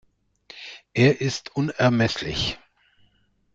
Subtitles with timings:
[0.95, 2.57] Er ist unermesslich.